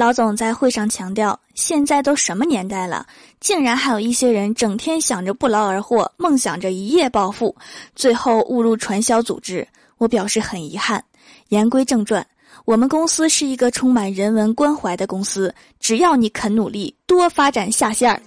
[0.00, 3.06] 老总在会上强调，现在都什么年代了，
[3.38, 7.54] 竟然还有一些人整天想着不劳而获，梦想着一夜暴富，
[7.94, 9.68] 最后误入传销组织。
[9.98, 11.04] 我表示很遗憾。
[11.48, 12.26] 言归正传，
[12.64, 18.22] 我们公司是一个充满人文关怀的公司，只要你肯努力，多发展下线儿。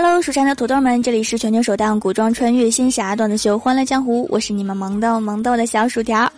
[0.00, 6.32] Hello，蜀山的土豆们，这里是全球首档古装穿越仙侠段子秀《欢乐江湖》，我是你们萌豆萌豆的小薯条。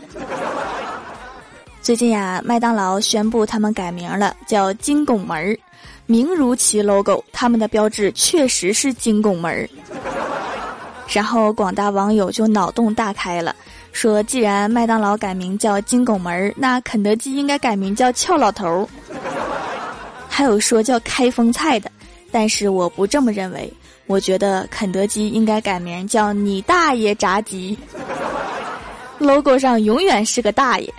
[1.82, 5.58] 最近呀，麦当劳宣布他们改名了，叫金拱门儿，
[6.06, 9.68] 名如其 logo，他们的标志确实是金拱门儿。
[11.06, 13.54] 然后广大网友就脑洞大开了，
[13.92, 18.88] 说既然麦当劳改名叫金拱门儿，那肯德基应该改名叫俏老头儿。
[20.30, 21.92] 还有说叫开封菜的。
[22.30, 23.72] 但是我不这么认为，
[24.06, 27.76] 我觉得肯德基应该改名叫“你大爷炸鸡
[29.18, 30.92] ”，logo 上永远是个大爷。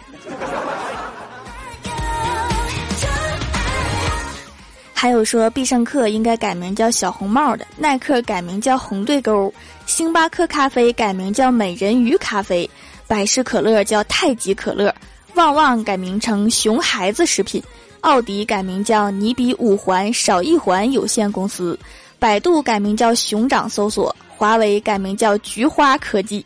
[4.93, 9.51] 还有说必胜客应该改名叫“小红帽”的，耐克改名叫“红对勾”，
[9.87, 12.69] 星巴克咖啡改名叫“美人鱼咖啡”，
[13.07, 14.93] 百事可乐叫“太极可乐”，
[15.33, 17.63] 旺旺改名成“熊孩子食品”。
[18.01, 21.77] 奥迪改名叫“你比五环少一环有限公司”，
[22.17, 26.43] 百度改名叫“熊掌搜索”，华为改名叫“菊花科技”。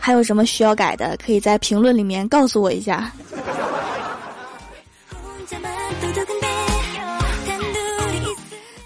[0.00, 1.16] 还有什么需要改的？
[1.18, 3.12] 可以在评论里面告诉我一下。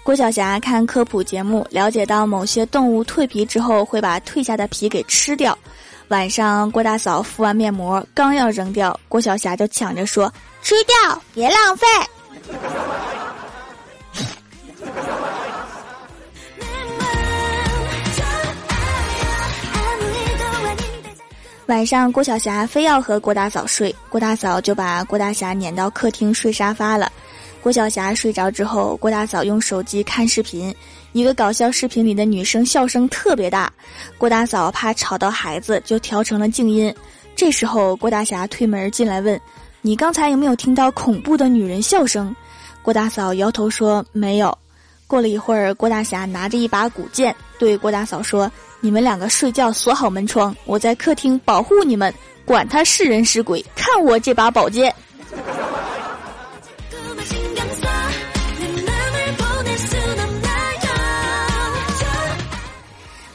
[0.03, 5.57] 郭晓霞看科普节目，了解到某些动物蜕皮之后会把蜕下的皮给吃掉。
[6.09, 11.87] 晚上，郭大嫂敷完面膜，刚要扔掉，郭晓霞就抢着说：“吃掉，别浪费。”
[21.67, 27.11] 晚上，郭晓霞非要和郭大嫂睡，郭大嫂就把郭大侠撵到客厅睡沙发了。
[27.61, 30.73] 郭晓霞睡着之后，郭大嫂用手机看视频。
[31.11, 33.71] 一个搞笑视频里的女生笑声特别大，
[34.17, 36.91] 郭大嫂怕吵到孩子，就调成了静音。
[37.35, 39.39] 这时候，郭大侠推门进来问
[39.81, 42.35] ：“你刚才有没有听到恐怖的女人笑声？”
[42.81, 44.57] 郭大嫂摇头说：“没有。”
[45.07, 52.13] 过了一会儿，郭大侠拿着一把古剑对郭大嫂说：“你们两个睡觉锁好门窗，我在客厅保护你们，
[52.45, 54.93] 管他是人是鬼，看我这把宝剑。”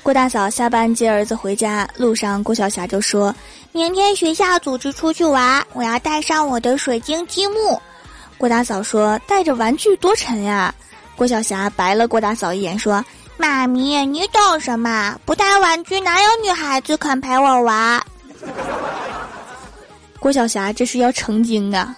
[0.03, 3.35] 郭大嫂下班接儿子回家，路上郭晓霞就说
[3.77, 7.77] ：“明天学校组织出去玩，我要带上我的水晶积木。”
[8.39, 10.73] 郭大嫂说：“带着玩具多沉呀。”
[11.17, 13.05] 郭晓霞白了郭大嫂一眼说
[13.37, 15.19] ：“妈咪，你懂什么？
[15.25, 18.01] 不带玩具哪有女孩子肯陪我玩？”
[20.21, 21.97] 郭晓霞这是要成精啊！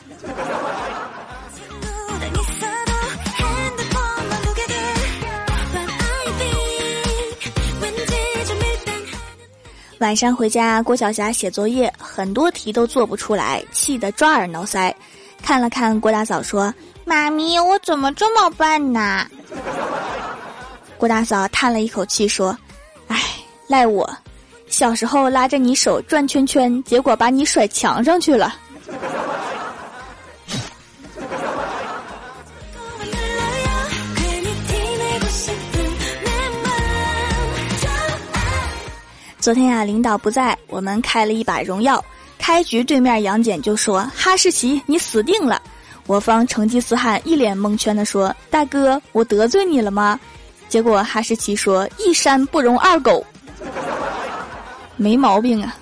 [9.99, 14.93] 晚上回家，郭晓霞写作业，很多题都做不出来，气得抓耳挠腮。
[15.43, 16.73] 看了看郭大嫂，说
[17.07, 19.27] ：“妈咪，我怎么这么笨呢？”
[20.99, 22.57] 郭大嫂叹了一口气，说
[23.09, 23.23] ：“唉，
[23.69, 24.07] 赖我，
[24.69, 28.55] 小时候拉着你手转圈圈，结果把你甩墙上去了。”
[39.47, 42.05] 昨天呀，领导不在，我们开了一把荣耀。
[42.37, 45.63] 开局对面杨戬就说：“哈士奇，你死定了！”
[46.09, 50.19] 我方成吉思汗一脸蒙圈的说：“大哥，我得罪你了吗？”
[50.69, 53.25] 结果哈士奇说：“一山不容二狗。”
[54.99, 55.77] 没毛病啊。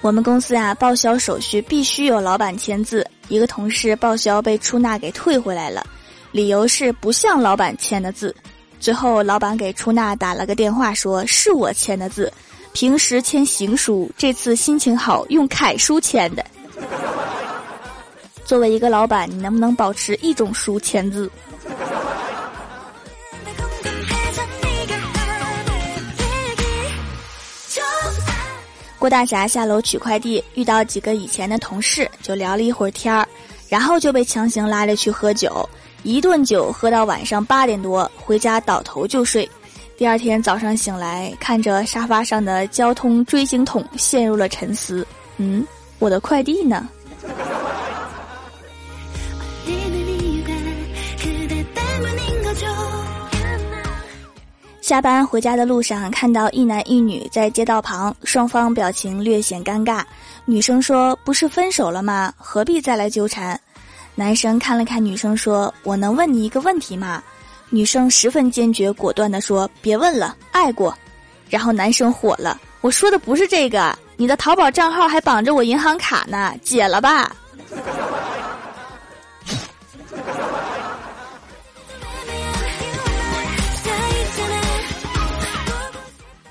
[0.00, 3.08] 我们公司啊，报销手续必须有老板签字。
[3.28, 5.86] 一个同事报销被出纳给退回来了。
[6.32, 8.34] 理由是不像老板签的字，
[8.80, 12.32] 最后老板给出纳打了个电话，说是我签的字，
[12.72, 16.42] 平时签行书，这次心情好用楷书签的。
[18.46, 21.30] 作为一个老板，你能不能保持一种书签字？
[28.98, 33.28] 郭大侠下楼取快递，遇到几个以前的同事，就聊了一会儿天儿，
[33.68, 35.68] 然后就被强行拉着去喝酒。
[36.02, 39.48] 一顿酒喝到晚上八点多，回家倒头就睡。
[39.96, 45.06] 第二天早上醒来，看着沙发上的交通锥形筒，陷入了沉思。
[45.36, 45.64] 嗯，
[46.00, 46.88] 我的快递呢？
[54.80, 60.02] 下班回家的路上，看到一男一女在街道旁，双方表情略显尴尬。
[60.44, 62.34] 女生说：“不是分手了吗？
[62.36, 63.58] 何必再来纠缠？”
[64.14, 67.22] 男生看了看女生，说：“我能问你一个问题吗？”
[67.70, 70.96] 女生十分坚决果断地说：“别问了，爱过。”
[71.48, 77.34] 然后男生火了：“我说的不是这个，你的淘宝账号还绑着我银行卡呢，解了吧。”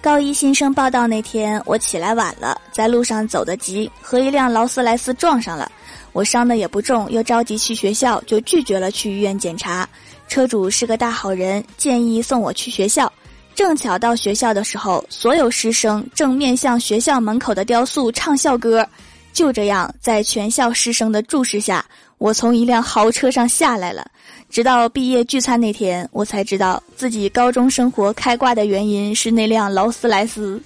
[0.02, 5.72] 高一新生报道那天，我起来晚了，在路上走得急，和一辆劳斯莱斯撞上了。
[6.12, 9.88] 我伤的也不重，又着急去学校，就拒绝了去医院检查。
[10.28, 13.12] 车主是个大好人，建议送我去学校。
[13.54, 18.86] 正巧到学校的时候，所有师生正面向学校门口的雕塑唱校歌。
[19.32, 21.86] 就这样，在全校师生的注视下，
[22.22, 24.06] 我从一辆豪车上下来了。
[24.48, 30.62] 直到毕业聚餐那天，我才知道自己高中生活开挂的原因是那辆劳斯莱斯。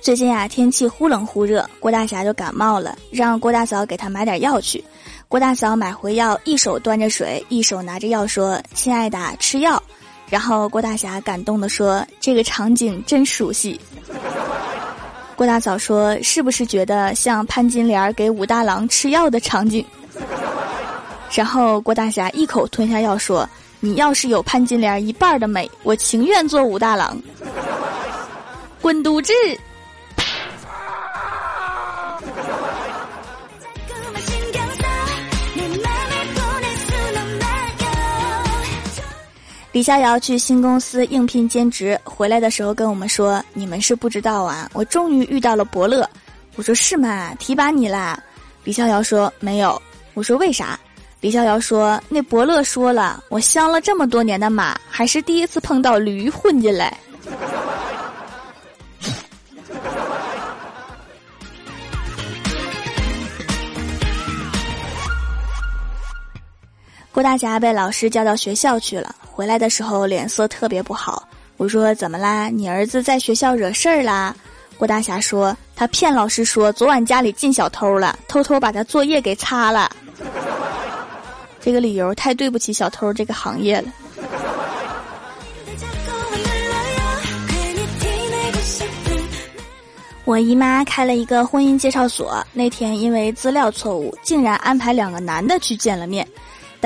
[0.00, 4.84] 最近啊，天气忽冷忽热，郭大侠就感冒了，让郭大嫂给他买点药去。
[5.26, 9.82] 郭大嫂买回药，一手端着水，一手拿着药，说：“亲爱的，吃药。”
[10.28, 13.80] 然后郭大侠感动的说：“这个场景真熟悉。”
[15.36, 19.84] 郭大嫂说：“是不是觉得像潘金莲给武大郎吃药的场景？”
[21.32, 23.48] 然后郭大侠一口吞下药说
[23.80, 27.20] ：“你要是有潘金莲一半的美，我情愿做武大郎。
[28.80, 29.32] ”滚犊子！
[39.76, 46.08] 李逍遥去新公司应聘兼职，回来的时候跟我们说：“你们是不知道啊，我终于遇到了伯乐。”
[46.56, 47.34] 我说：“是吗？
[47.38, 48.18] 提拔你啦？”
[48.64, 49.78] 李逍遥说：“没有。”
[50.16, 50.80] 我说：“为啥？”
[51.20, 56.96] 李逍遥说：“那伯乐说了，我相了这么多年的马，还是第一次碰到驴混进来。
[67.12, 71.28] ”“郭大侠被老师叫到学校去了。”回来的时候脸色特别不好，
[71.58, 72.48] 我说怎么啦？
[72.48, 74.34] 你儿子在学校惹事儿啦？
[74.78, 79.90] 郭大侠说他骗老师说昨晚家里进小偷了，偷偷把他作业给擦了。
[81.60, 83.92] 这个理由太对不起小偷这个行业了。
[90.24, 96.26] 我姨妈开了一个婚姻介绍所，那天因为资料错误，竟然安排两个男的去见了面。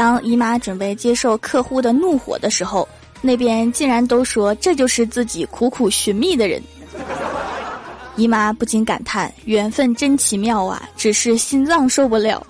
[0.00, 2.88] 当姨妈准备接受客户的怒火的时候，
[3.20, 6.62] 那边竟然都说这就是自己苦苦寻觅的人。
[8.16, 10.88] 姨妈不禁感叹：缘分真奇妙啊！
[10.96, 12.42] 只是心脏受不了。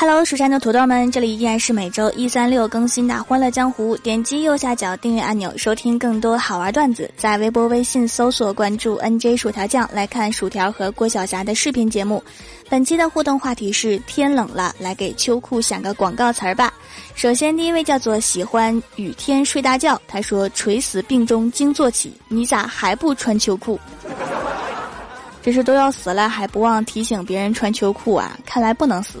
[0.00, 3.96] Hello，蜀山的土豆们，这里依然是每周一、三、六更新的《欢乐江湖》。
[4.00, 7.10] 点击右下角订阅按钮，收听更多好玩段子。
[7.16, 12.22] 在微博、微信搜索关注 “nj 薯条酱”，来看薯条和郭晓霞的视频节目。
[12.68, 16.72] 本期的互动话题是：天冷了，来给秋裤想个广告词儿吧。
[17.16, 23.76] 首先，第一位叫做喜欢雨天睡大觉，他说：“垂死病中惊坐起，你咋还不穿秋裤？
[25.42, 28.38] 这是都要死了还不忘提醒别人穿秋裤啊？
[28.46, 29.20] 看来不能死。”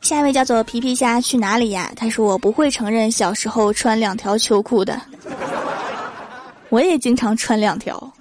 [0.00, 1.92] 下一位叫做皮皮虾去哪里呀？
[1.94, 5.00] 他说我不会承认小时候穿两条秋裤的，
[6.68, 8.12] 我也经常穿两条。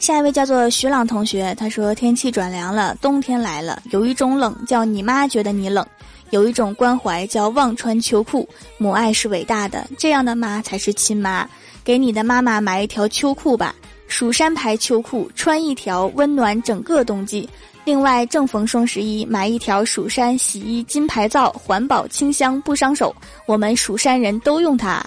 [0.00, 5.86] 下一位叫做徐朗同学，他说天气转凉了，冬天来了，有一种冷叫你妈觉得你冷，
[6.30, 8.48] 有一种关怀叫忘穿秋裤。
[8.78, 11.48] 母爱是伟大的，这样的妈才是亲妈。
[11.86, 13.72] 给你的妈妈买一条秋裤吧。
[14.08, 17.48] 蜀山牌秋裤，穿一条温暖整个冬季。
[17.84, 23.14] 另外，正逢双十一，买一条蜀山洗衣金牌皂，环保清香不伤手。
[23.46, 25.00] 我们蜀山人都用它。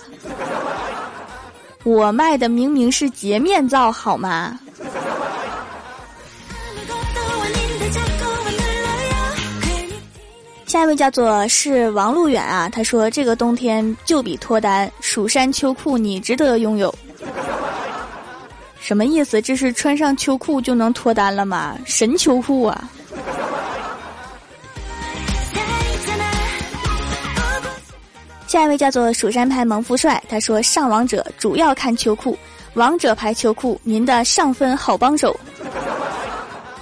[1.83, 4.57] 我卖的明明是洁面皂，好吗？
[10.69, 16.93] 下一位叫做是王路远啊，他说这个冬天就比脱单，蜀山秋裤你值得拥有。
[18.79, 19.41] 什么意思？
[19.41, 21.75] 这是穿上秋裤就能脱单了吗？
[21.85, 22.87] 神秋裤啊！
[28.45, 32.37] 下一位叫做蜀山派萌富帅，他说上王者主要看秋裤，
[32.75, 35.35] 王者牌秋裤，您的上分好帮手。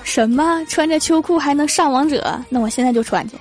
[0.03, 0.61] 什么？
[0.67, 2.37] 穿着秋裤还能上王者？
[2.49, 3.37] 那我现在就穿去。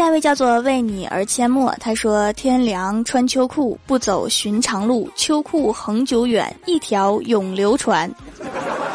[0.00, 8.10] 下一位叫做为你而阡陌，他说天凉穿秋裤，不走寻常路，秋裤恒久远，一条永流传。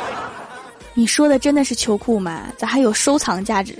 [0.95, 2.47] 你说的真的是秋裤吗？
[2.57, 3.77] 咋还有收藏价值？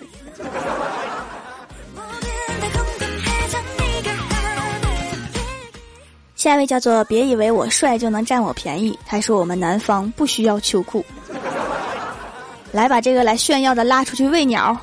[6.36, 11.04] 下一位叫做别以为我帅就能占我便宜，他说我们南方不需要秋裤。
[12.72, 14.80] 来把这个来炫耀的拉出去喂鸟。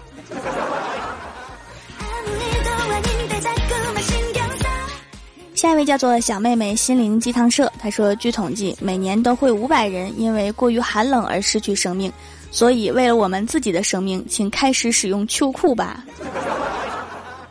[5.62, 12.12] 下一位叫做小妹妹心灵鸡汤社，她说：据统计，每年都会五百人因为过于寒冷而失去生命，
[12.50, 16.04] 所以为了我们自己的生命，请开始使用秋裤吧。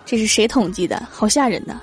[0.06, 1.08] 这是谁统计的？
[1.10, 1.80] 好吓人呐！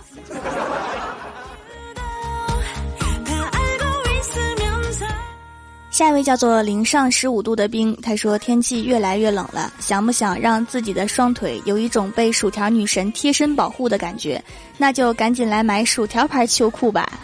[5.99, 14.41] 下一位叫做零上十五度的冰，他说天气越来越冷了，想不想让自己的双腿有一种被薯条女神贴身保护的感觉？
[14.77, 17.19] 那就赶紧来买薯条牌秋裤吧。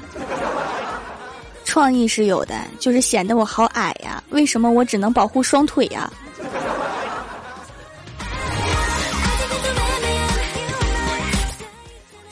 [1.64, 4.21] 创意是有的，就是显得我好矮呀？
[4.31, 6.12] 为什么我只能保护双腿呀？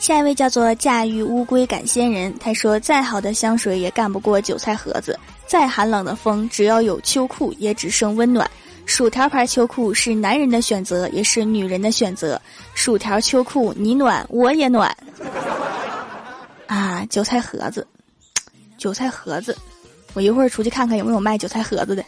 [0.03, 5.17] 下一位叫做驾驭乌龟赶仙人，他说再好的香水也干不过韭菜盒子。
[5.47, 8.45] 再寒冷的风，只要有秋裤，也只剩温暖。
[8.85, 12.41] 薯条牌秋裤是男人的选择，也是女人的选择。
[12.73, 14.93] 薯条秋裤，你暖我也暖。
[16.67, 17.87] 啊，韭菜盒子，
[18.77, 19.57] 韭菜盒子，
[20.15, 22.03] 我一会儿出去看看有没有卖韭菜盒子的。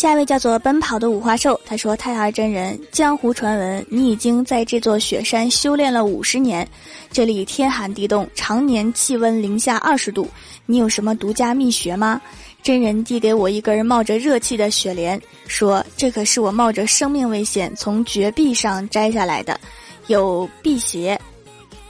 [0.00, 6.66] 下一位叫做奔跑的五花兽，他说：“太儿真人，江湖传闻你已经在这座雪山修炼了五十年，
[7.12, 10.26] 这里天寒地冻，常年气温零下二十度，
[10.64, 12.18] 你有什么独家秘诀吗？”
[12.62, 19.60] 真人递给我一根冒着热气的雪莲，说：“这可是我冒着生命危险从绝壁上摘下来的，
[20.06, 21.20] 有辟邪、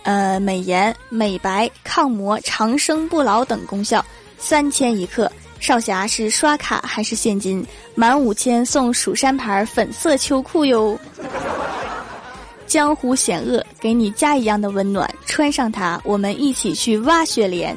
[0.02, 4.05] 呃美颜、美白、抗磨、长生不老等功效，
[4.37, 7.64] 三千一克。”少侠是刷卡还是现金？
[7.95, 10.99] 满五千送蜀山牌粉色秋裤哟！
[12.67, 17.76] 江湖险恶，给你家一样的温暖，穿上它，我们一起去挖雪莲。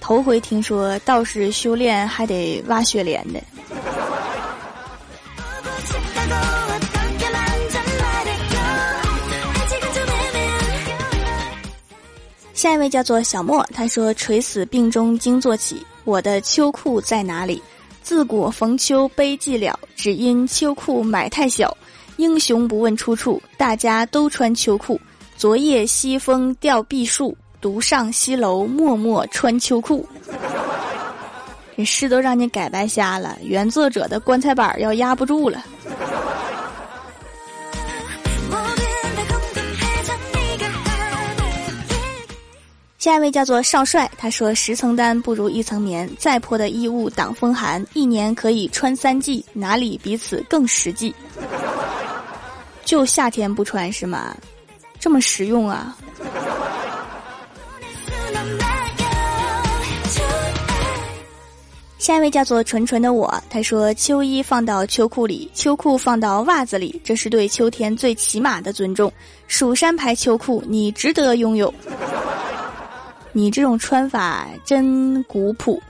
[0.00, 3.40] 头回听说道士修炼还得挖雪莲的。
[12.72, 17.62] 下一位叫做小莫，他说：“垂死病中惊坐起。”我的秋裤在哪里？
[18.02, 21.76] 自古逢秋悲寂寥，只因秋裤买太小。
[22.16, 24.98] 英雄不问出处，大家都穿秋裤。
[25.36, 30.08] 昨夜西风吊碧树，独上西楼默默穿秋裤。
[31.76, 35.62] 这诗都让你改白瞎了，原作者的棺材板要压不住了。
[43.02, 51.12] 下一位叫做少帅，他说：“十层单不如一层棉，再破的衣物挡风寒，一年可以穿三季，哪里比此更实际？
[52.84, 54.36] 就夏天不穿是吗？
[55.00, 55.96] 这么实用啊！”
[61.98, 69.12] 下一位叫做纯纯的我，他说：“秋衣放到秋裤里，秋裤放到袜子里，这是对秋天最起码的尊重。
[69.48, 71.74] 蜀山牌秋裤，你值得拥有。”
[73.32, 75.82] 你这种穿法真古朴。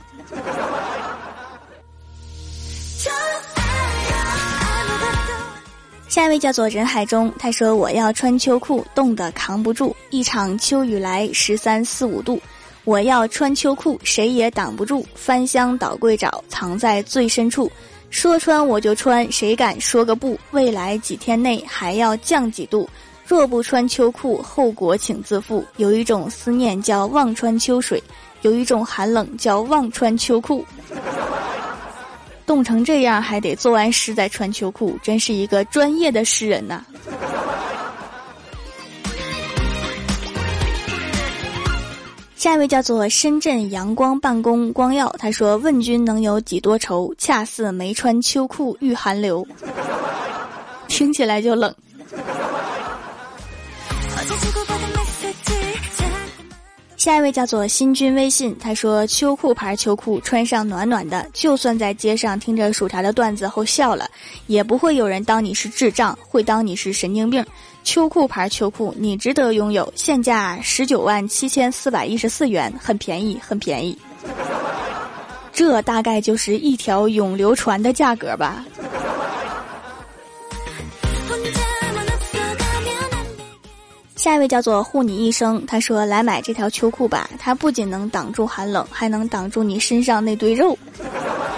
[6.09, 9.97] 下一位叫做人海中，他说：“我要穿秋裤，冻得扛不住。
[10.11, 12.39] 一场秋雨来，十三四五度，
[12.85, 15.07] 我要穿秋裤，谁也挡不住。
[15.15, 17.73] 翻箱倒柜找，藏在最深处。
[18.11, 20.39] 说穿我就穿，谁敢说个不？
[20.51, 22.89] 未来几天内还要降几度。”
[23.33, 25.65] 若不穿秋裤，后果请自负。
[25.79, 28.03] 有一种思念叫忘穿秋水，
[28.43, 30.63] 有一种寒冷叫忘穿秋裤。
[32.45, 36.85] 冻成这样还得做完诗再穿秋裤，真是一个专业的诗人呐。
[42.37, 47.15] 下一位叫做深圳阳光办公光耀，他说：“问君能有几多愁？
[47.17, 49.47] 恰似没穿秋裤遇寒流。”
[50.87, 51.75] 听起来就冷。
[57.03, 64.09] 下一位叫做新君微信，他说秋裤牌秋裤穿上暖暖的，就算在街上听着薯条的段子后笑了，
[64.47, 67.45] 也不会有人当你是智障，会当你是神经病。
[67.83, 73.99] 秋裤牌秋裤，你值得拥有，现价十九万七千四百一十四元，很便宜，很便宜。
[75.53, 78.65] 这大概就是一条永流传的价格吧。
[84.23, 90.79] 下一位叫做护你一生，他说来买这条秋裤吧，它不仅能挡住寒冷，还能挡住你身上那堆肉，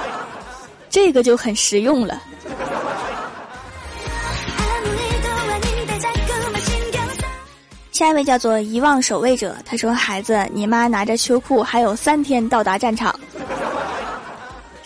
[0.89, 2.23] 这个就很实用了。
[7.93, 13.15] 下一位叫做遗忘守卫者，他说孩子，你妈拿着秋裤还有三天到达战场，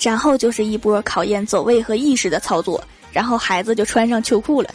[0.01, 2.83] 然后就是一波考验走位和意识的操作，
[3.13, 4.69] 然后孩子就穿上秋裤了。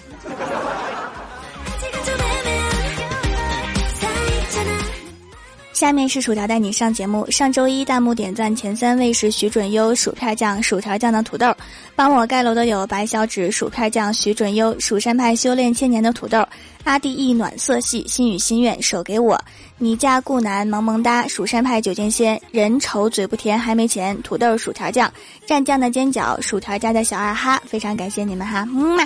[5.84, 7.30] 下面是薯条带你上节目。
[7.30, 11.54] 上周一弹幕点赞前三位是徐准优、薯片酱、薯条酱的土豆。
[11.94, 16.42] 帮我盖楼的有白小指、薯片酱、徐准优、蜀山派修炼千年的土豆、
[16.86, 19.38] 阿弟一暖色系、心语心愿手给我、
[19.78, 25.12] 你家顾南萌萌哒、蜀山派九剑仙、人丑嘴不甜还没钱、土豆薯条酱、
[25.46, 29.06] 蘸酱的尖角、薯条家的小二哈，非常感谢你们哈，么么。